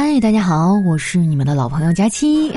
[0.00, 2.56] 嗨，大家好，我是你们的老朋友佳期。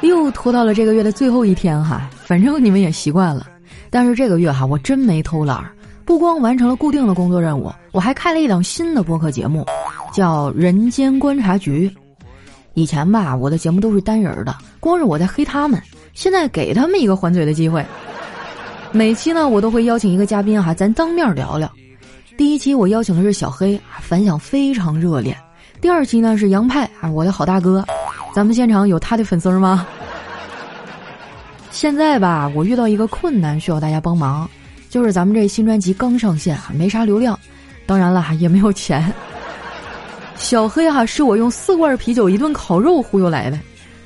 [0.00, 3.48] 又拖到了这个月的最后一天哈，反正你们也习惯了。
[3.90, 5.68] 但是这个月哈，我真没偷懒，
[6.04, 9.66] 不光完成了固定的工作任务，我还开了一档新的播客节目，
[10.12, 11.88] 叫《人间观察局》。
[12.74, 15.82] 以前吧，我的节目都是单人的，光是我在黑他们。
[16.14, 17.84] 现在给他们一个还嘴的机会。
[18.92, 21.68] 每期呢，我都会邀请一个嘉宾哈，咱当面聊聊。
[22.36, 25.36] 第一期我邀请的是小黑，反响非常热烈。
[25.80, 27.82] 第二期呢是杨派啊，我的好大哥。
[28.34, 29.86] 咱们现场有他的粉丝吗？
[31.70, 34.48] 现在吧，我遇到一个困难，需要大家帮忙，
[34.90, 37.38] 就是咱们这新专辑刚上线啊，没啥流量，
[37.86, 39.10] 当然了，也没有钱。
[40.36, 43.58] 小黑哈是我用四罐啤酒、一顿烤肉忽悠来的，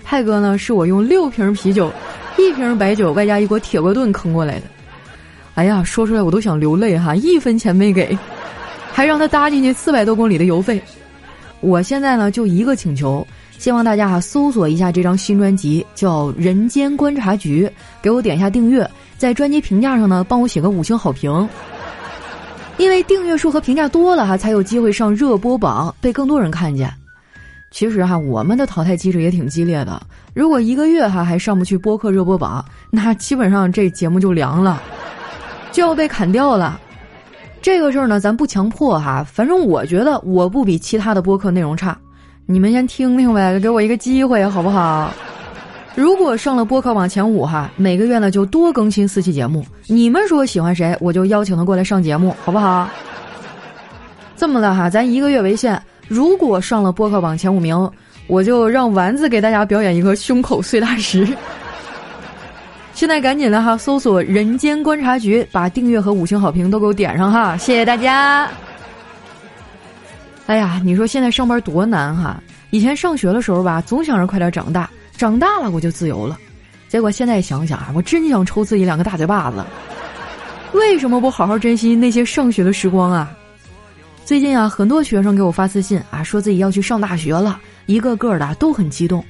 [0.04, 1.93] 派哥呢是我用六瓶啤酒、
[2.38, 4.66] 一瓶白酒外加一锅铁锅炖坑过来的。
[5.56, 8.16] 哎呀，说出来我都想流泪哈，一分钱没给，
[8.93, 10.80] 还让他搭进去四百多公里的油费。
[11.64, 13.27] 我现在呢就一个请求。
[13.56, 17.66] 希望大家哈搜索一下这张新专辑，叫《人间观察局》，
[18.02, 21.48] 给我点一下订阅，在专辑评价上呢帮我写个五星好评。
[22.76, 26.92] 因为订阅数和评价多了哈，才有机会上热播榜，被更多人看见。
[27.70, 30.01] 其实哈，我们的淘汰机制也挺激烈的。
[30.35, 34.82] 如果一个月哈还上不去播客热播榜，那基本上这节目就凉了，
[35.73, 36.80] 就要被砍掉了。
[37.65, 41.96] 这个事儿呢，咱不强迫哈，反正我觉得我不比其他的播客内容差。
[42.45, 45.10] 你们先听听呗，给我一个机会好不好？
[45.95, 49.65] 如果上了播客榜前五哈，每个月呢就多更新四期节目。
[49.87, 52.87] 你们说喜欢谁，我就邀请他过来上节目，好不好？
[54.37, 55.80] 这么的哈，咱一个月为限。
[56.07, 57.90] 如果上了播客榜前五名，
[58.26, 61.26] 我就让丸子给大家表演一个胸口碎大石。
[62.95, 68.48] 现在赶紧的哈，搜索“人间观察局”，把订阅和五星好评都给我点上哈，谢谢大家。
[70.47, 72.41] 哎呀，你说现在上班多难哈！
[72.70, 76.38] 以前上学的时候吧，总想着快点长大，长大了我就自由了。
[76.88, 79.64] 结果现在想想啊，我真想抽自己两个大嘴巴子。
[80.72, 83.36] 为什么不好好珍惜那些上学的时光啊？
[84.24, 89.24] 最近啊，很多学生给我发私信啊，说自己要去上大学了，一个个的都很激动。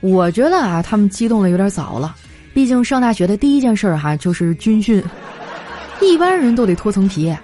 [0.00, 2.14] 我觉得啊，他们激动的有点早了，
[2.54, 5.02] 毕竟上大学的第一件事儿哈就是军训，
[6.00, 7.36] 一般人都得脱层皮。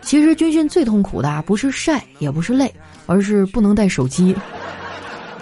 [0.00, 2.72] 其实军训最痛苦的不是晒，也不是累，
[3.06, 4.34] 而是不能带手机。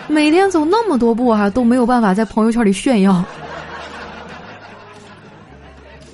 [0.09, 3.25] 每天走那么多步哈，都没有办法在朋友圈里炫耀。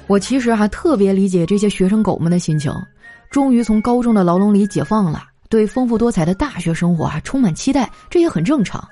[0.07, 2.73] 我其实还特别理解这些学生狗们的心情，
[3.31, 8.87] 终于从高中的牢笼里解放了，对丰富多彩的大学生活啊充满期待，这也很正常。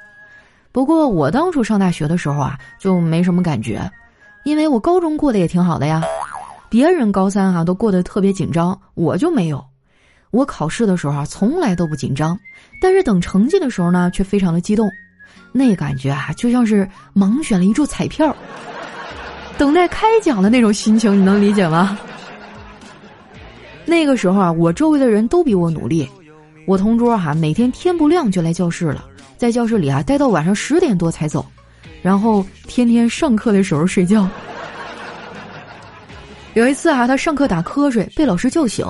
[0.75, 3.89] 不过我当初上大学的时候啊，就没什么感觉，
[4.45, 6.03] 因为我高中过得也挺好的呀。
[6.69, 9.65] 别人高三哈都过得特别紧张，我就没有。
[10.33, 12.37] 我考试的时候啊，从来都不紧张，
[12.81, 14.91] 但是等成绩的时候呢，却非常的激动。
[15.53, 18.35] 那感觉啊，就像是盲选了一注彩票，
[19.57, 21.97] 等待开奖的那种心情，你能理解吗？
[23.85, 26.09] 那个时候啊，我周围的人都比我努力。
[26.67, 29.05] 我同桌哈，每天天不亮就来教室了，
[29.37, 31.45] 在教室里啊待到晚上十点多才走，
[32.03, 34.29] 然后天天上课的时候睡觉。
[36.55, 38.87] 有一次哈，他上课打瞌睡，被老师叫醒。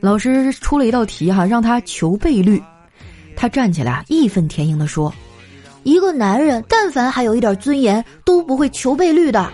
[0.00, 2.62] 老师出了一道题哈，让他求倍率。
[3.34, 5.10] 他站起来，义愤填膺地说
[5.84, 9.50] ：“一个男人，但凡还有一点尊严，都不会求倍率的。”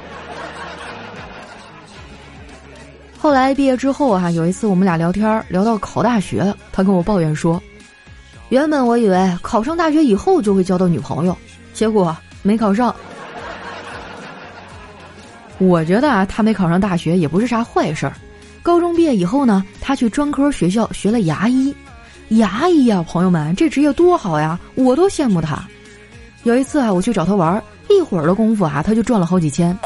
[3.17, 7.63] 后来毕业之后哈，有一次我们俩聊天，聊到考大学，他跟我抱怨说
[8.55, 11.37] ：“原本我以为考上大学以后就会交到女朋友，
[11.73, 12.95] 结果没考上。”
[15.59, 18.15] 我觉得啊，他没考上大学也不是啥坏事儿。
[18.63, 21.75] 高中毕业以后呢，他去专科学校学了牙医。
[22.29, 25.61] 牙医呀，朋友们，这职业多好呀，我都羡慕他。
[26.45, 27.61] 有一次啊，我去找他玩，
[27.91, 29.77] 一会儿的功夫啊，他就赚了好几千。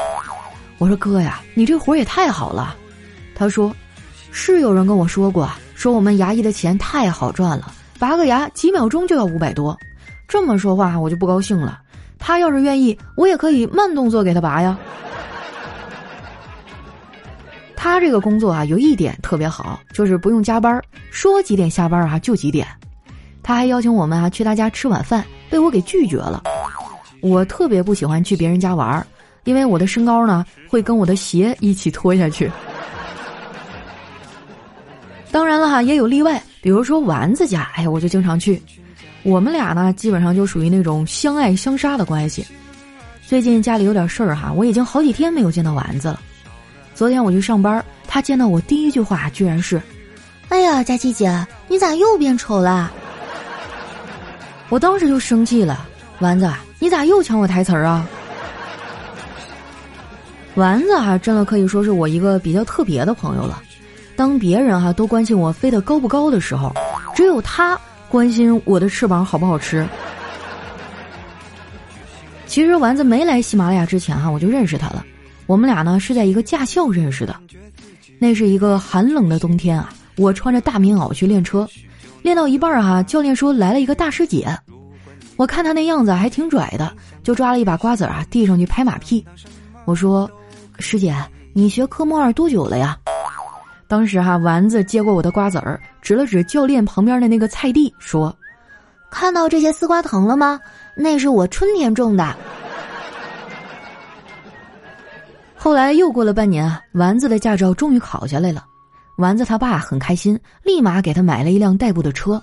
[0.77, 2.75] 我说哥呀，你这活儿也太好了。
[3.33, 3.75] 他说，
[4.29, 9.77] 是有人跟我说过，说我们牙医的钱太好赚了，拔个牙几秒钟就要五百多。
[10.27, 11.81] 这么说话我就不高兴了。
[12.17, 14.77] 他要是愿意，我也可以慢动作给他拔呀。
[17.75, 20.81] 他这个工作啊，有一点特别好，就是不用加班，
[21.11, 22.67] 说几点下班啊就几点。
[23.41, 26.43] 他还邀请我们啊去他家吃晚饭，被我给拒绝了。
[27.21, 29.05] 我特别不喜欢去别人家玩，
[29.45, 32.51] 因为我的身高呢会跟我的鞋一起拖下去。
[35.31, 38.61] 当然了哈，也有例外，比如说丸子家，哎呀，我就经常去。
[39.23, 42.45] 我们俩呢，基本上就属于那种相爱相杀的关系。
[43.27, 46.19] 最近家里有点事儿哈，我已经好几天没有见到丸子了。
[46.95, 49.79] 昨天我去上班，他见到我第一句话居然是
[50.49, 52.91] ：“哎呀，佳琪姐，你咋又变丑了？”
[54.69, 55.87] 我当时就生气了，
[56.19, 58.07] 丸子，你咋又抢我台词儿啊？
[60.55, 63.61] 丸子哈，真的可以说是我一个比较特别的朋友了。
[64.19, 66.73] 当别人哈都关心我飞得高不高的时候，
[67.15, 67.79] 只有他
[68.09, 69.87] 关心我的翅膀好不好吃。
[72.45, 75.05] 其实丸子没来喜马拉雅之前哈，我就认识他了。
[75.45, 77.33] 我们俩呢是在一个驾校认识的。
[78.19, 81.65] 那是一个寒冷的冬天啊，我穿着大棉袄去练车，
[82.21, 84.53] 练到一半儿哈，教练说来了一个大师姐。
[85.37, 86.93] 我看他那样子还挺拽的，
[87.23, 89.25] 就抓了一把瓜子啊，递上去拍马屁。
[89.85, 90.29] 我说
[90.77, 91.15] ：“师姐，
[91.53, 92.97] 你学科目二多久了呀？”
[93.89, 98.33] 当时哈，丸子接过我的瓜子儿，指了指教练旁边的那个菜地，说
[99.09, 100.59] ：“看到这些丝瓜藤了吗？
[100.95, 102.23] 那是我春天种的。
[105.57, 108.63] ”后来又过了半年啊，丸子的驾照终于考下来了。
[109.17, 112.39] 丸子他爸很开心，立马给他买了一辆代步的车。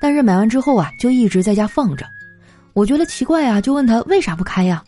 [0.00, 2.06] 但是买完之后啊，就一直在家放着。
[2.74, 4.84] 我觉得奇怪啊，就问他为啥不开呀？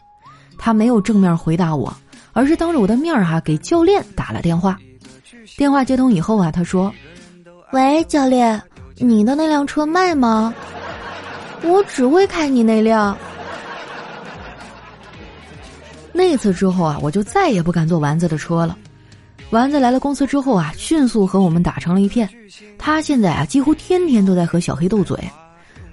[0.56, 1.92] 他没有正面回答我，
[2.32, 4.78] 而是当着我的面儿哈给教练打了电话。
[5.56, 6.92] 电话接通以后啊，他说
[7.72, 8.60] ：“喂，教练，
[8.96, 10.54] 你的那辆车卖吗？
[11.62, 13.16] 我只会开你那辆。”
[16.12, 18.76] 那次之后啊，我就再也不敢坐丸子的车了。
[19.50, 22.28] 丸子来了公司之后啊，迅速和我们打成了一片。
[22.76, 25.18] 他现在啊，几乎天天都在和小黑斗嘴，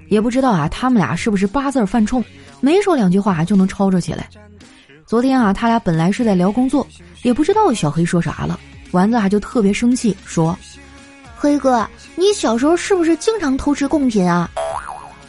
[0.09, 2.23] 也不知道啊，他们俩是不是八字犯冲，
[2.59, 4.27] 没说两句话就能吵吵起来。
[5.05, 6.85] 昨天啊，他俩本来是在聊工作，
[7.23, 8.59] 也不知道小黑说啥了。
[8.95, 10.57] 丸子啊就特别生气，说
[11.35, 14.49] ：“黑哥，你小时候是不是经常偷吃贡品啊？”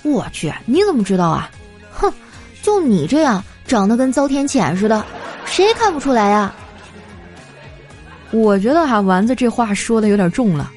[0.05, 1.51] 我去，你怎么知道啊？
[1.91, 2.13] 哼，
[2.63, 5.05] 就你这样长得跟遭天谴似的，
[5.47, 6.55] 谁看不出来呀？
[8.31, 10.71] 我觉得哈，丸子这话说的有点重了。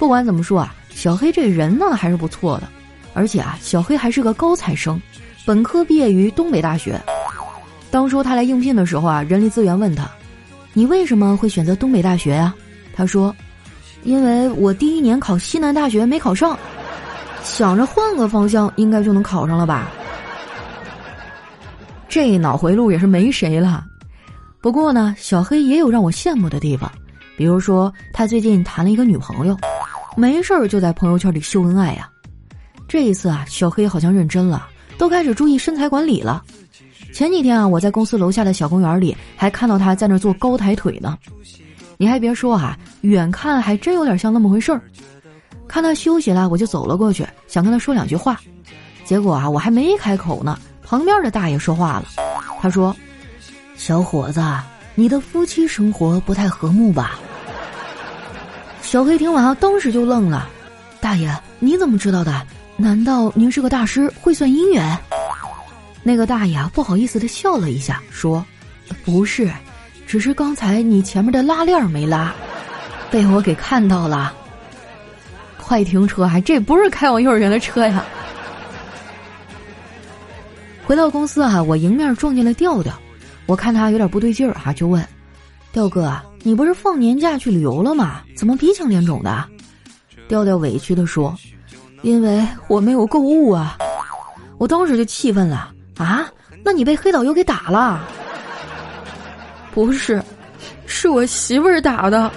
[0.00, 2.66] 不管怎么说啊，小黑这人呢还是不错的，
[3.14, 5.00] 而且啊，小黑还是个高材生，
[5.46, 7.00] 本科毕业于东北大学。
[7.92, 10.10] 当初他来应聘的时候啊，人力资源问他。
[10.74, 12.54] 你为什么会选择东北大学呀？
[12.94, 13.34] 他说
[14.04, 16.58] ：“因为我第一年考西南大学没考上，
[17.42, 19.90] 想着换个方向应该就能考上了吧。”
[22.08, 23.84] 这脑回路也是没谁了。
[24.60, 26.90] 不过呢，小黑也有让我羡慕的地方，
[27.36, 29.56] 比如说他最近谈了一个女朋友，
[30.16, 32.08] 没事儿就在朋友圈里秀恩爱呀。
[32.86, 36.44] 这一次啊，小黑好像认真了，都开始注意身材管理了。
[37.12, 41.16] 前几天啊，我在公司楼下的小公园里还看到他在那做高抬腿呢。
[41.98, 44.80] 你还别说啊，远看还真有点像那么回事儿。
[45.68, 48.40] 看他休息了，我就走了过去，想跟他说两句话。
[49.04, 52.04] 结果啊，我还没开口呢，旁边的大爷说话了。
[52.60, 52.94] 他说
[53.76, 54.42] ：“小伙子，
[54.94, 57.18] 你的夫妻生活不太和睦吧？”
[58.80, 60.48] 小黑听完，当时就愣了。
[61.00, 62.42] 大爷，你怎么知道的？
[62.76, 64.98] 难道您是个大师，会算姻缘？
[66.02, 68.44] 那个大爷，不好意思的笑了一下，说
[69.04, 69.50] ：“不是，
[70.06, 72.34] 只是刚才你前面的拉链没拉，
[73.10, 74.34] 被我给看到了。
[75.58, 76.26] 快停车！
[76.26, 78.04] 还这不是开往幼儿园的车呀！”
[80.84, 82.92] 回到公司啊，我迎面撞见了调调，
[83.46, 85.06] 我看他有点不对劲儿啊，就问
[85.72, 88.22] ：“调哥，你不是放年假去旅游了吗？
[88.36, 89.48] 怎么鼻青脸肿的？”
[90.28, 91.34] 调调委屈的说
[92.02, 93.78] ：“因为我没有购物啊！”
[94.58, 95.71] 我当时就气愤了。
[95.98, 96.30] 啊，
[96.64, 98.06] 那你被黑导游给打了？
[99.72, 100.22] 不是，
[100.86, 102.30] 是我媳妇儿打的。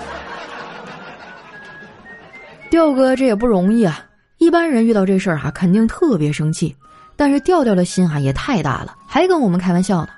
[2.69, 4.03] 调哥这也不容易啊，
[4.37, 6.75] 一般人遇到这事儿哈，肯定特别生气。
[7.15, 10.09] 但是调调的心啊也太大了，还跟我们开玩笑呢。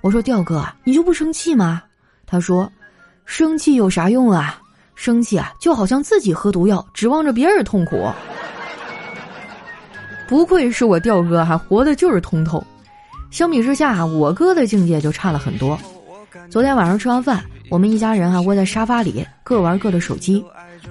[0.00, 1.82] 我说调哥，你就不生气吗？
[2.26, 2.70] 他说，
[3.26, 4.58] 生气有啥用啊？
[4.94, 8.10] 生气啊，就好像自己喝毒药，指望着别人痛苦。
[10.30, 12.64] 不愧是我调哥哈，活的就是通透。
[13.32, 15.76] 相比之下，我哥的境界就差了很多。
[16.48, 20.44] 昨天晚上吃完饭，我们一家人啊窝在沙发里，各玩各的手机。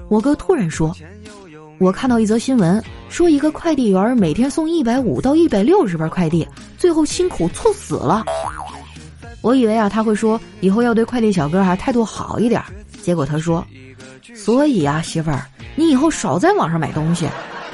[0.10, 0.94] 我哥突然说
[1.80, 6.46] ：“我看到一则新闻，说一个快递员每天送一百五到一百六十份快递，
[6.78, 8.26] 最后辛苦猝死了。”
[9.42, 12.62] 我以为啊他会说以后要对快递小哥还态度好一点，
[13.02, 13.66] 结果他说
[14.36, 15.46] ：“所以啊媳妇儿，
[15.78, 17.26] 你以后少在网上买东西。”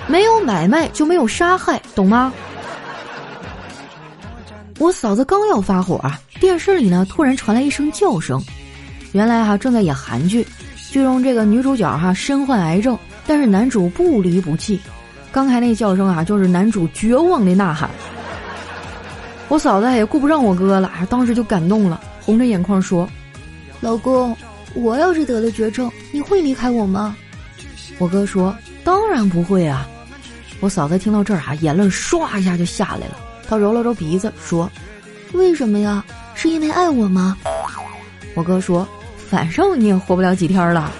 [0.07, 2.31] 没有买卖就没有杀害，懂吗？
[4.77, 8.41] 我嫂子刚要发火啊，电视里呢突然传来一声叫声，
[9.13, 10.45] 原来哈正在演韩剧，
[10.91, 14.79] 剧中这个女主角哈身患癌症，但是男主不离不弃。
[15.31, 17.89] 刚才那叫声啊，就是男主绝望的呐喊。
[19.47, 23.07] 我嫂子也顾不上我哥了，当时就感动了，红着眼眶说
[23.79, 24.35] ：“老公，
[24.73, 27.15] 我要是得了绝症，你会离开我吗？”
[27.97, 29.87] 我哥说：“当然不会啊。”
[30.59, 33.17] 我嫂子听到这儿啊，眼泪唰一下就下来了。
[33.47, 34.69] 她揉了揉鼻子说
[35.33, 36.03] ：“为什么呀？
[36.33, 37.37] 是因为爱我吗？”
[38.33, 38.87] 我哥说
[39.29, 40.91] ：“反正你也活不了几天了。”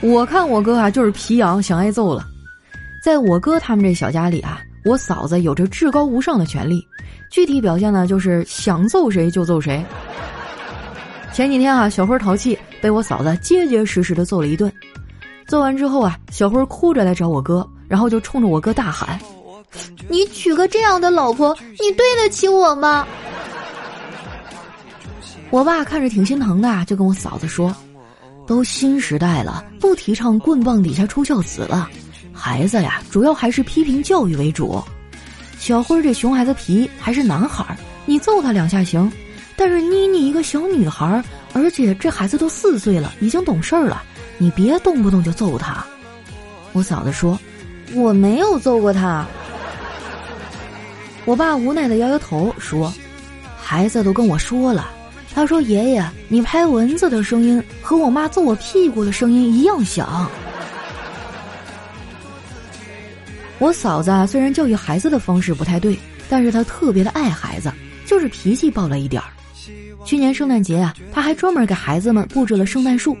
[0.00, 2.26] 我看我哥啊，就是皮痒，想挨揍了。
[3.02, 6.86] 在我哥他们这小家里啊，我嫂子有着至高无上的权利，
[7.30, 9.84] 具体表现呢，就是想揍谁就揍谁。
[11.32, 14.70] 前几天啊，小辉淘气，被我嫂子结结实实的揍了一顿。
[15.54, 19.16] 揍完之后啊，小辉哭着来找我哥，然后就冲着我哥大喊
[20.10, 23.06] ：“你娶个这样的老婆，你对得起我吗？”
[25.50, 27.72] 我爸看着挺心疼的，就跟我嫂子说。
[28.48, 31.88] 都新时代了，不提倡棍棒底下出孝子了。
[32.32, 34.82] 孩子呀，主要还是批评教育为主。
[35.60, 39.08] 小辉这熊孩子皮还是男孩，你揍他两下行。
[39.54, 44.02] 但是妮妮一个小女孩，而且这孩子都四岁了，已经懂事儿了，
[44.38, 45.84] 你别动不动就揍他。
[46.72, 47.38] 我嫂子说
[47.94, 49.24] ：“我没有揍过他。”
[51.24, 52.92] 我爸无奈的摇摇头说
[53.56, 54.90] ：“孩子都跟我说了。”
[55.34, 60.30] 他说：“爷爷，你拍蚊子的声音和我妈揍我屁股的声音一样响。”
[63.58, 65.98] 我嫂子啊，虽然教育孩子的方式不太对，
[66.28, 67.72] 但是她特别的爱孩子，
[68.04, 69.28] 就是脾气暴了一点儿。
[70.04, 73.16] 去年圣诞节啊，她还专门给孩子们布置了圣诞树。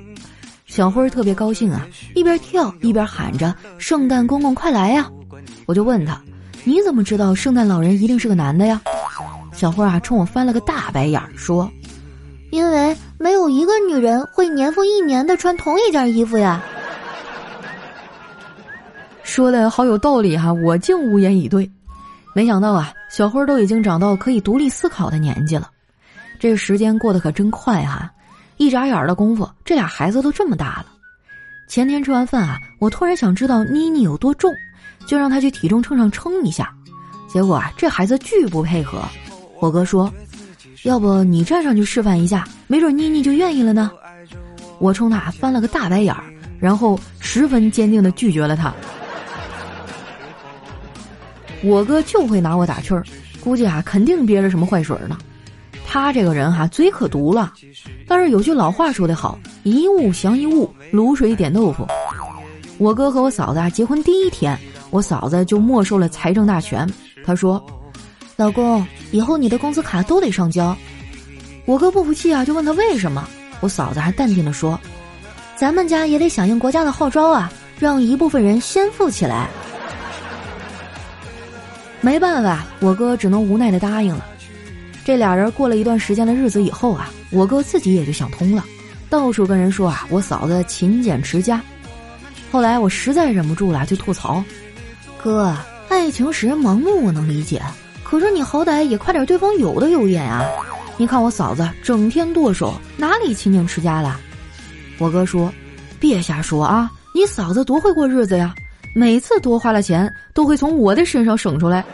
[0.74, 5.08] 小辉儿特别高兴啊，一边跳一边喊着：“圣诞公公快来呀！”
[5.66, 6.20] 我就问他
[6.66, 8.82] ：“你怎么知道圣诞老人一定是个男的呀？”
[9.54, 11.70] 小辉儿啊，冲我翻了个大白眼儿，说。
[12.50, 16.60] 因为没有一个女人会年复一年的穿同一件衣服呀。
[19.22, 21.70] 说的好有道理哈，我竟无言以对。
[22.34, 25.70] 没想到啊，小辉都已经长到可以独立思考的年纪了。
[26.40, 28.10] 这个时间过得可真快哈，
[28.56, 30.86] 一眨眼的功夫，这俩孩子都这么大了。
[31.68, 34.52] 前天吃完饭啊，我突然想知道妮妮有多重，
[35.06, 36.72] 就让她去体重秤上称一下。
[37.28, 39.02] 结果啊，这孩子巨不配合。
[39.60, 40.12] 我哥说。
[40.82, 43.90] 要不你站上去示范一下，没准妮妮就愿意了呢。
[44.78, 46.22] 我冲他翻了个大白眼儿，
[46.60, 48.70] 然后十分坚定的拒绝了他。
[51.62, 53.02] 我哥就会拿我打趣儿，
[53.40, 55.16] 估计啊肯定憋着什么坏水呢。
[55.94, 57.52] 他这个人哈嘴可毒了，
[58.08, 61.86] 但是有句老话说得好，一物降一物，卤水点豆腐。
[62.78, 64.58] 我哥和我嫂子啊结婚第一天，
[64.90, 66.84] 我嫂子就没收了财政大权。
[67.24, 67.64] 他说。
[68.34, 70.76] 老公，以后你的工资卡都得上交。
[71.64, 73.24] 我哥不服气啊，就问他为什么。
[73.60, 74.76] 我嫂子还淡定的说
[75.54, 79.48] ：“咱们家也得响应国家的号召啊，让一部分人先富起来。”
[82.02, 84.26] 没办法，我哥只能无奈的答应了。
[85.04, 88.64] 这俩人过了一段时间的日子以后啊，我哥自己也就想通了，
[89.10, 91.60] 到处跟人说啊，我嫂子勤俭持家。
[92.50, 94.42] 后来我实在忍不住了，就吐槽
[95.22, 95.54] ：“哥，
[95.88, 97.60] 爱情使人盲目，我能理解。”
[98.02, 100.44] 可是你好歹也快点对方有的有眼啊！
[100.96, 104.20] 你看我嫂子整天剁手，哪里勤俭持家了？
[104.98, 105.52] 我哥说
[105.98, 106.90] ：“别瞎说啊！
[107.12, 108.54] 你嫂子多会过日子呀，
[108.94, 111.84] 每次多花了钱都会从我的身上省出来。”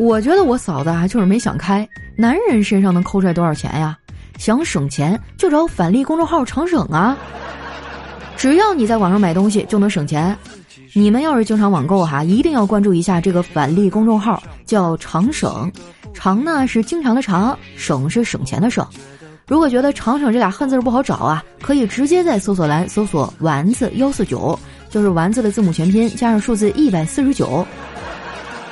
[0.00, 3.98] 我觉得我嫂子啊就是没想开，男人身上能抠出来多少钱呀？
[4.38, 7.14] 想省钱就找返利公众号长省啊！
[8.34, 10.34] 只要你在网上买东西就能省钱。
[10.94, 15.70] 你们要是经常网购哈，一定要关注一下这个返利公众号，叫长省，
[16.14, 18.86] 长呢是经常的长，省是省钱的省。
[19.46, 27.66] 如果觉得长省这俩汉字不好找啊，可以直接在搜索栏搜索丸子幺四九，就是丸子的字母全拼加上数字一百四十九。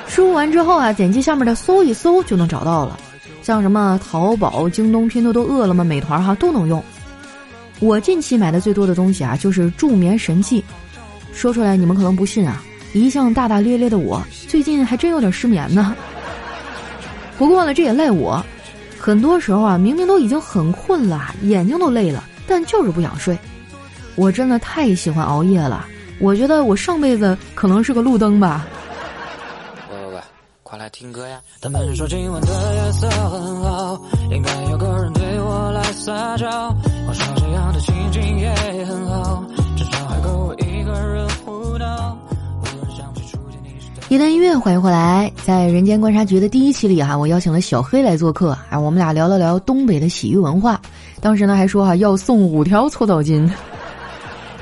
[0.09, 2.99] 输入完之后啊，点击下面的搜一搜就能找到了，
[3.41, 6.83] 像什么淘宝、京东、拼多多、饿了么、美团哈都能用。
[7.79, 10.61] 我近期买的最多的东西啊，就是助眠神器。
[11.31, 12.61] 说出来你们可能不信啊！
[12.91, 15.95] 一向大大咧咧的我，最近还真有点失眠呢。
[17.37, 18.43] 不过呢，这也赖我，
[18.97, 23.37] 很多时候啊，明明都已经很困了，眼睛都累了，但就是不想睡。
[24.15, 25.85] 我真的太喜欢熬夜了，
[26.17, 28.67] 我觉得我上辈子可能是个路灯吧。
[30.69, 31.41] 快来听歌呀！
[31.59, 33.99] 他们说今晚的夜色很好，
[34.29, 36.47] 应该有个人对我来撒娇。
[37.07, 39.43] 我说这样的情景也很好。
[39.75, 42.15] 至少还够我一个人胡闹。
[44.09, 45.31] 一段音乐，欢迎回来。
[45.43, 50.79] 在人间观察局的第一期里哈，我邀请了小黑来做客，啊，我们俩聊了聊东北的洗浴文化。
[51.19, 53.49] 当时呢还说哈要送五条搓澡巾。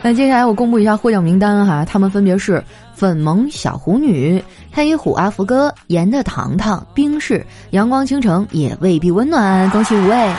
[0.01, 2.63] 那接下来我公布一下获奖名单哈，他们分别是
[2.97, 10.33] 粉萌小狐女、黑虎阿福哥、盐的糖糖、冰室、阳光倾城也未必温暖，恭喜五位。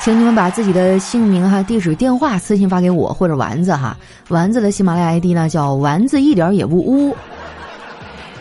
[0.00, 3.94] 请你们把自己的姓名哈、地址、电话私信发给我或者丸子哈。
[4.28, 7.14] 丸子的喜马拉雅 ID 呢叫丸子一点也不污。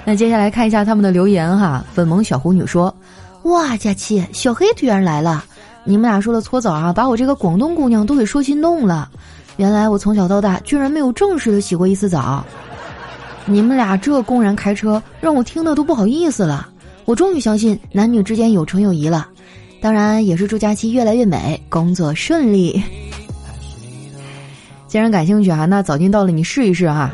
[0.05, 1.83] 那接下来看一下他们的留言哈。
[1.93, 2.95] 粉萌小狐女说
[3.43, 5.43] ：“哇，佳期，小黑居然来了！
[5.83, 9.09] 你们俩说的搓澡啊，把我这个广东姑娘都给说心动了。
[9.57, 12.45] 原来我从小到大居然没有正式的洗过一次澡。
[13.45, 16.69] 你们俩这公然开车，让我听的都不好意思了。
[17.05, 19.27] 我终于相信男女之间有纯友谊了。”
[19.81, 22.79] 当然也是祝佳期越来越美，工作顺利。
[24.85, 27.09] 既然感兴趣哈，那早进到了你试一试哈。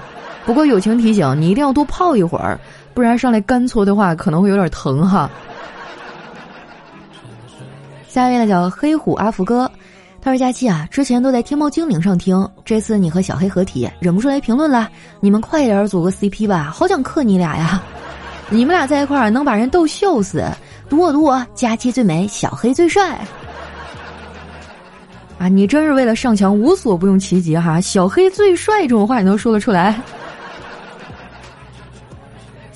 [0.46, 2.60] 不过友情提醒，你一定要多泡一会儿，
[2.94, 5.32] 不然上来干搓的话可能会有点疼哈。
[8.06, 9.72] 下一位呢叫黑虎阿福哥，
[10.28, 14.90] 他说佳期啊，之前都在天猫精灵上听，这次你和小黑合体，忍不住来评论了。
[15.22, 17.82] 你们快点组个 CP 吧，好想克你俩呀！
[18.50, 20.44] 你们俩在一块儿能把人逗笑死。
[20.90, 23.18] 赌我赌我，佳期最美，小黑最帅。
[25.40, 27.80] 啊，你真是为了上墙无所不用其极哈！
[27.80, 29.98] 小黑最帅这种话你都说得出来。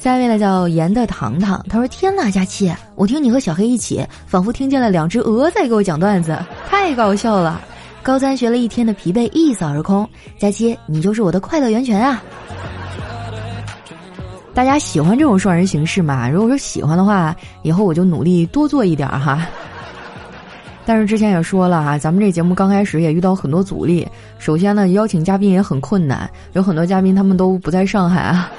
[0.01, 6.35] 下一位呢叫盐的糖糖，他说：“天哪，佳期，我听你和小黑一起，仿佛听见了两只鹅在给我讲段子，
[6.67, 7.61] 太搞笑了！
[8.01, 12.19] 高三学了一天的疲惫一扫而空，佳期，你就是我的快乐源泉啊！”
[14.55, 16.27] 大家喜欢这种双人形式吗？
[16.27, 19.45] 如果说喜欢的话，以后我就努力多做一点哈。
[20.83, 24.07] 但是之前也说了哈，咱们这节目刚开始也遇到很多阻力。
[24.39, 28.51] 首先呢，邀请嘉宾也很困难，有很多嘉宾他们都不在上海啊。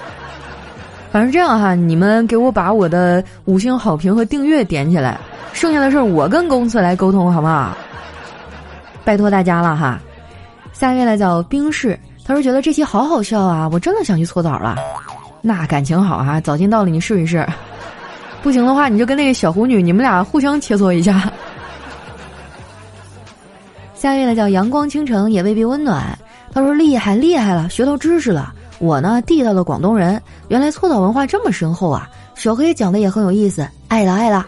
[1.13, 5.21] 反正这样哈，你们给我把我的五星好评和订阅点起来，
[5.53, 7.77] 剩下的事儿我跟公司来沟通，好不好？
[9.05, 10.01] 拜托大家了哈。
[10.73, 14.77] 下一位呢叫冰室，他说觉得这期好好笑啊，我真的想去搓澡了。
[15.43, 17.47] 那感情好哈，早进到了你试一试，
[18.43, 21.31] 不行的话你就跟那个小狐女，你们俩互相切磋一下。
[23.93, 26.19] 下一位呢叫阳光倾城也未必温暖，
[26.55, 28.55] 他说厉害厉害了，学到知识了。
[28.83, 32.11] 我呢地道的广东人，原来搓澡文化这么深厚啊！
[32.35, 34.45] 小黑讲的也很有意思，爱了爱了。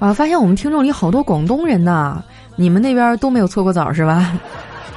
[0.00, 2.20] 啊，发现我们听众里好多广东人呐，
[2.56, 4.36] 你们那边都没有搓过澡是吧？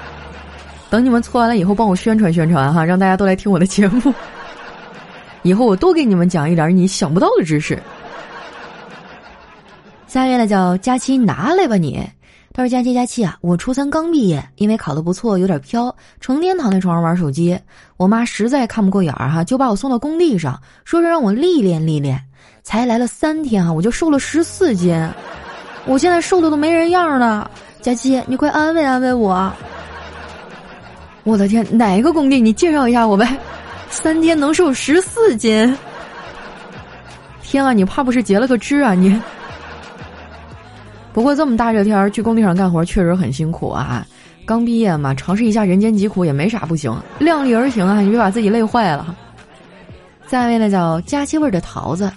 [0.89, 4.11] 等你们搓完了以后，帮我宣传宣传哈，让大家都来听我的节目。
[5.43, 7.79] 以后我多给你们讲一点你想不到的知识。
[10.07, 12.03] 下一位呢叫佳期，拿来吧你。
[12.55, 17.59] 他说：“佳期佳期啊，我初三刚毕业，因为考得不错，有点飘，成天躺在床上玩手机。
[17.97, 22.17] 我妈实在看不过眼儿哈，就把我送到工地上，说是让我历练历练。
[22.63, 24.97] 才来了三天啊，我就瘦了十四斤，
[25.85, 27.51] 我现在瘦的都没人样了。
[27.81, 29.51] 佳期，你快安慰安慰我。”
[31.25, 32.39] 我的天，哪个工地？
[32.39, 33.37] 你介绍一下我呗。
[33.89, 35.77] 三天能瘦十四斤，
[37.41, 37.73] 天啊！
[37.73, 39.21] 你怕不是截了个肢啊你？
[41.15, 44.05] 不过这么大热天儿去工地上干活确实很辛苦啊。
[44.45, 46.93] 刚毕业嘛，尝试一下人间疾苦也没啥不行。
[47.19, 49.15] 量力而行啊，你别把自己累坏了。
[50.27, 52.11] 下一位呢叫佳期味的桃子，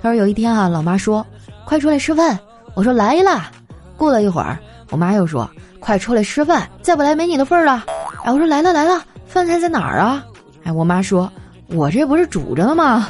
[0.00, 1.24] 他说有一天啊，老妈说
[1.66, 2.38] 快出来吃饭，
[2.72, 3.50] 我说来啦。
[3.98, 4.58] 过了一会儿，
[4.88, 5.46] 我妈又说
[5.78, 7.84] 快出来吃饭，再不来没你的份儿了。
[8.24, 10.24] 哎，我说来了来了，饭菜在哪儿啊？
[10.64, 11.30] 哎，我妈说，
[11.66, 13.08] 我这不是煮着呢吗？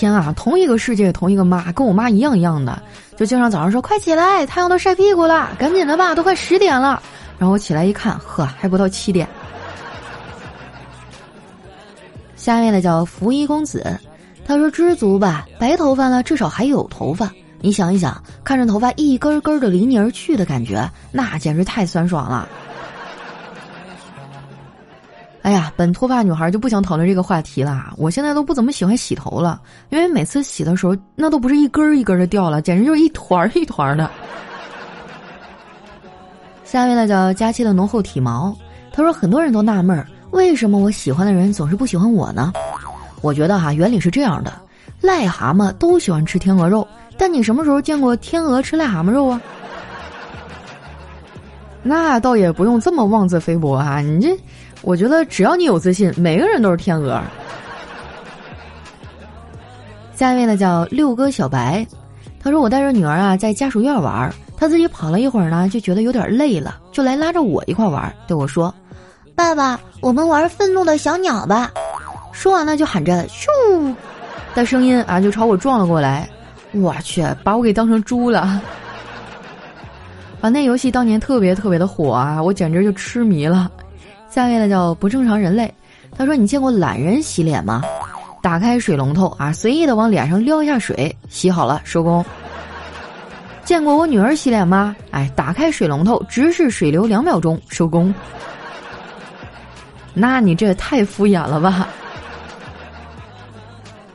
[0.00, 2.82] 天啊，同一个世界，同一个妈，跟我妈一样一样的，
[3.18, 7.02] 就经常早上说快起来，太阳都晒屁股了，赶紧的吧，都快十点了。
[7.38, 9.28] 然后我起来一看，呵，还不到七点。
[12.34, 13.94] 下面的叫福衣公子，
[14.46, 17.30] 他说知足吧，白头发了至少还有头发。
[17.60, 22.48] 你想一想，看着头发一根根的离你而去的感觉，那简直太酸爽了。
[25.42, 27.94] 哎呀，本脱发女孩就不想讨论这个话题了。
[27.96, 34.10] 我现在都不怎么喜欢洗头了，因为每次洗的时候，那都不是一根一根的掉了，简直就是一团一团的。
[36.62, 38.54] 下面呢叫佳期的浓厚体毛，
[38.92, 42.52] 他说很多人都纳闷儿，为什么我喜欢的人总是不喜欢我呢？
[43.22, 44.52] 我觉得哈，原理是这样的：
[45.02, 46.86] 癞蛤蟆都喜欢吃天鹅肉。
[47.16, 49.40] 但你什么时候见过天鹅吃癞蛤蟆肉啊？
[51.82, 54.00] 那倒也不用这么妄自菲薄啊。
[54.00, 54.38] 你这，
[54.82, 57.20] 我觉得只要你有自信，每个人都是天鹅。
[60.14, 61.86] 下一位呢叫六哥小白，
[62.42, 68.74] 他说我带着女儿啊在家属院玩，他自己跑了一会儿呢，就觉得有点累了，就来拉着我一块玩，对我说
[69.34, 71.70] ：“爸爸，我们玩愤怒的小鸟吧。”
[72.32, 73.94] 说完了就喊着“咻”
[74.54, 76.28] 的声音啊，就朝我撞了过来。
[76.72, 78.40] 我去，把我给当成猪了！
[80.40, 83.70] 啊，那游戏当年特别特别的火啊，我简直就痴迷了。
[84.30, 85.72] 下面呢叫不正常人类，
[86.16, 87.82] 他说：“你见过懒人洗脸吗？
[88.40, 92.24] 打开水龙头啊，随意的往脸上撩一下水，洗好了收工。”
[93.64, 94.96] 见过我女儿洗脸吗？
[95.10, 98.12] 哎，打开水龙头，直视水流两秒钟，收工。
[100.14, 101.88] 那你这也太敷衍了吧？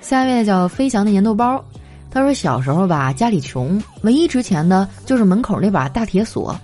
[0.02, 1.64] 下一位叫飞翔的粘豆包，
[2.10, 6.56] 他说小时候吧，家里穷，唯一值钱的就是门口那把大铁锁。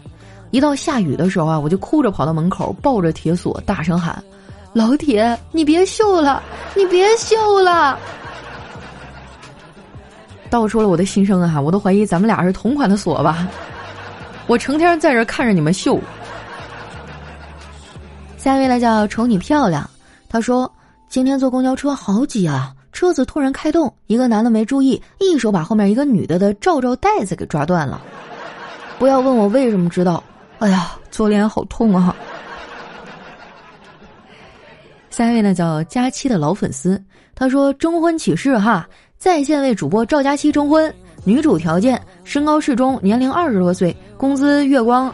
[0.51, 4.21] 一到下雨的时候啊，我就哭着跑到门口，抱着铁锁，大声喊
[4.73, 6.43] ：“老铁，你别锈了，
[6.75, 7.97] 你别锈了！”
[10.49, 11.59] 道出了我的心声啊！
[11.59, 13.47] 我都怀疑咱们俩是同款的锁吧？
[14.47, 15.97] 我成天在这看着你们秀。
[18.37, 19.89] 下一位呢叫瞅你漂亮，
[20.27, 20.69] 他说
[21.07, 28.01] 今天坐公交车好挤啊，车子突然开动，一个男的没注意，一手把后面一个女的的罩罩带子给抓断了。
[28.99, 30.21] 不要问我为什么知道，
[30.61, 32.15] 哎呀，左脸好痛啊！
[35.09, 38.87] 下一位呢叫佳期的老粉丝，他说征婚启事哈。
[39.17, 40.93] 在线为主播赵佳期征婚，
[41.23, 45.11] 女主条件：身高适中，年龄二十多岁，工资月光，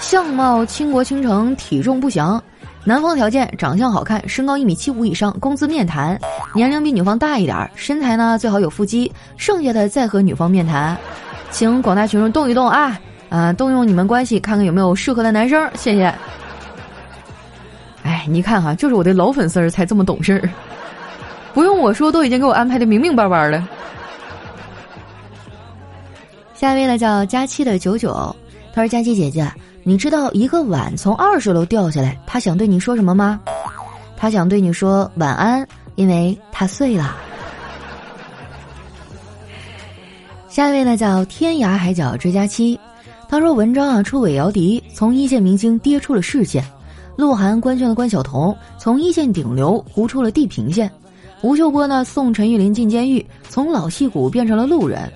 [0.00, 2.42] 相貌倾国倾城，体重不详。
[2.82, 6.20] 男方条件：长相好看，身高一米七五以上，工资面谈，
[6.52, 10.98] 年龄比女方大一点，身材呢最好有腹肌，剩下的再和女方面谈。
[11.52, 12.98] 请广大群众动一动啊，
[13.30, 16.12] 啊，动用你们关系，看看有没有适合的男生，谢谢。
[18.02, 20.50] 哎，你看哈，就是我的老粉丝儿才这么懂事儿。
[21.54, 23.66] 不用我说，都已经给我安排的明明白白了。
[26.54, 28.34] 下一位呢叫佳期的九九，
[28.72, 29.50] 他说：“佳期姐姐，
[29.82, 33.40] 你知道一个碗从二十楼掉下来，他想对你说什么吗？
[34.16, 37.16] 他想对你说晚安，因为它碎了。”
[40.50, 42.78] 下一位呢叫天涯海角追佳期，
[43.30, 46.60] 他说：“文章啊出韦瑶迪，从一线明星跌出了市线；
[47.14, 50.90] 鹿晗官宣了关晓彤，从一线顶流糊出了地平线。”
[51.40, 55.08] 吴秀波呢送陈玉林进监狱，从老戏骨变成了路人；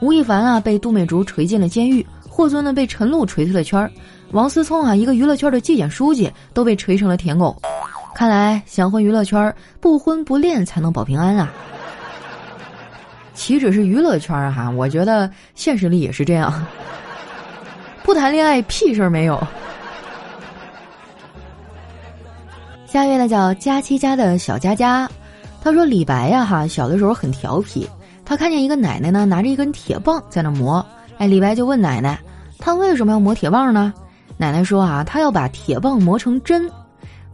[0.00, 3.92] 吴亦凡啊被杜美竹锤进了监狱，霍尊呢被陈露锤退了圈儿，
[4.32, 7.54] 王思聪啊一个娱乐圈的纪检书记都被锤成了舔狗。
[8.14, 11.52] 看来想混娱乐圈，不婚不恋才能保平安啊！
[13.34, 16.50] 岂止是娱乐圈哈，我觉得现实里也是这样，
[18.08, 19.38] 不谈恋爱屁事儿没有。
[22.86, 25.06] 下一位呢叫佳期家的小佳佳。
[25.60, 27.86] 他说：“李白呀，哈，小的时候很调皮。
[28.24, 30.82] 他看见一个奶奶呢，拿着一根铁棒在那磨。
[31.18, 32.18] 哎，李白就问奶奶，
[32.58, 33.92] 他为什么要磨铁棒呢？
[34.38, 36.66] 奶奶说啊，他要把铁棒磨成针。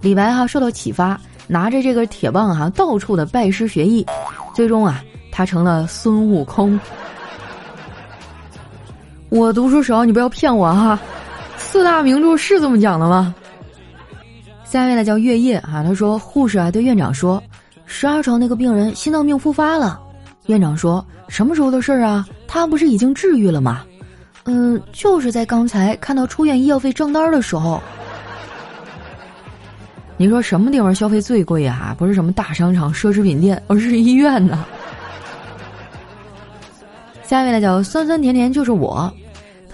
[0.01, 4.05] 李白哈受到启发，拿着这个铁棒哈，到处的拜师学艺，
[4.53, 6.81] 最终啊，他成了孙悟空。
[9.35, 10.97] 我读书少，你不要骗我哈。
[11.57, 13.35] 四大名著是这么讲的吗？
[14.65, 17.43] 下一位呢叫月夜啊，他说护士啊对院长说。”
[17.85, 20.01] 十二床那个病人心脏病复发了，
[20.47, 22.25] 院长说什么时候的事儿啊？
[22.47, 23.85] 他不是已经治愈了吗？
[24.45, 27.83] 嗯，就是在刚才看到出院医药费账单的时候。
[30.17, 31.93] 你说什么地方消费最贵啊？
[31.99, 34.65] 不是什么大商场、奢侈品店，而是医院呢。
[37.25, 39.13] 下一位呢叫酸酸甜甜就是我，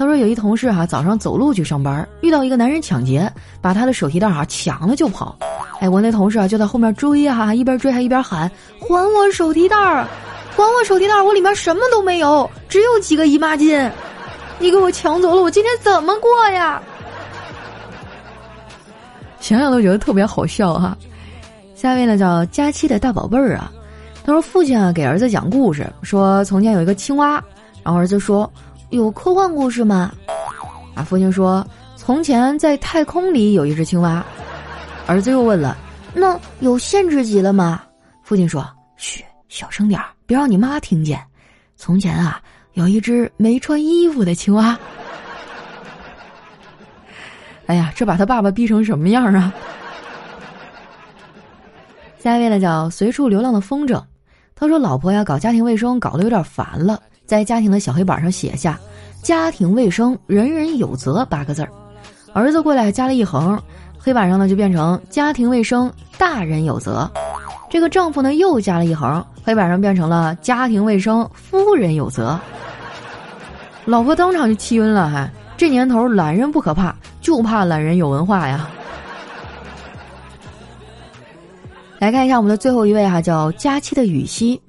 [0.00, 5.36] 他说有一同事哈早上走路去上班，遇到一个男人抢劫，把他的手提袋哈抢了就跑。
[5.78, 10.06] 哎，我那同事啊，就在后面追呀，一边追还一边喊：“还我手提袋儿，
[10.56, 11.22] 还我手提袋儿！
[11.22, 13.90] 我里面什么都没有，只有几个姨妈巾，
[14.58, 16.80] 你给我抢走了，我今天怎么过呀？”
[19.38, 20.96] 想想都觉得特别好笑哈。
[21.74, 23.70] 下一位呢叫佳期的大宝贝儿啊，
[24.24, 27.32] 他说父亲啊给儿子讲故事，说从前有一个青蛙，
[27.84, 28.50] 然后儿子说
[28.90, 30.12] ：“有科幻故事吗？”
[30.94, 34.24] 啊，父亲说：“从前在太空里有一只青蛙。”
[35.07, 35.76] 儿子又问了
[36.14, 37.83] ：“那有限制级了吗？”
[38.22, 41.20] 父亲说：“嘘，小声点儿，别让你妈听见。
[41.76, 42.40] 从前啊，
[42.74, 44.79] 有一只没穿衣服的青蛙。
[47.66, 49.53] 哎呀，这把他爸爸逼成什么样啊？”
[52.18, 54.03] 下一位呢，叫随处流浪的风筝。
[54.55, 58.76] 他说：“老婆呀，搞家庭卫生搞得有点烦了，在家庭的小黑板上写下
[59.22, 61.70] ‘家庭卫生人人有责’八个字儿。
[62.32, 63.56] 儿子过来加了一横。”
[64.02, 67.08] 黑板上呢就变成家庭卫生大人有责，
[67.70, 72.36] 这个丈夫呢又加了一横，黑板上变成了家庭卫生夫人有责。
[73.84, 78.68] 老婆当场就气晕了，还这年头懒人不可怕，就怕懒人有文化呀。
[82.00, 84.60] 来看一下我们的最后一位哈，叫佳期的雨熙，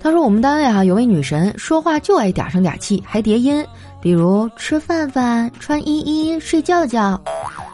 [0.00, 3.64] 他说我们单位哈有位女神说话就爱嗲声嗲气，还叠音，
[4.00, 7.20] 比如吃饭饭、穿衣衣、睡觉觉。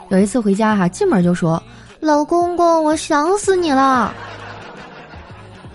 [0.08, 1.62] 有一次回家哈，进门就说
[2.00, 4.14] ：“老公公，我想死你了。”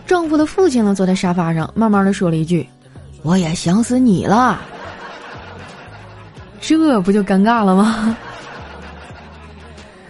[0.07, 2.67] 丈夫的父亲呢，坐在沙发上，慢慢的说了一句
[3.21, 4.59] ：“我也想死你了。”
[6.59, 8.17] 这不就尴尬了吗？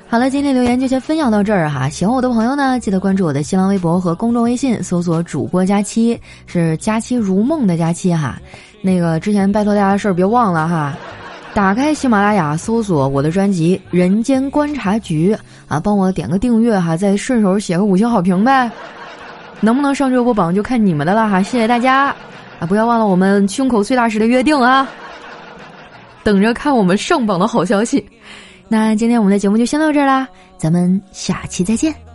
[0.10, 1.90] 好了，今天留言就先分享到这儿哈。
[1.90, 6.18] 喜欢我的朋友呢，记得关注我的新浪微博和公众微信，搜索“主播佳期”，
[6.48, 8.40] 是“佳期如梦”的佳期哈。
[8.82, 10.96] 那个之前拜托大家的事儿别忘了哈。
[11.54, 15.36] 打开喜马拉雅，搜索我的专辑《人间观察局》
[15.68, 18.72] 啊，帮我点个订阅哈，再顺手写个五星好评呗。
[19.60, 22.16] 能不能上热播榜就看你们的了哈，谢谢大家
[22.60, 22.66] 啊！
[22.66, 24.88] 不要忘了我们胸口碎大石的约定啊，
[26.24, 28.08] 等着看我们上榜的好消息。
[28.70, 30.28] 那今天我们的节目就先到这儿啦，
[30.58, 32.07] 咱们下期再见。